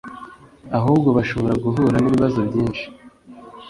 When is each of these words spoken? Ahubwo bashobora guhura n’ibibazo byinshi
Ahubwo 0.77 1.09
bashobora 1.17 1.55
guhura 1.63 1.97
n’ibibazo 1.99 2.39
byinshi 2.47 2.85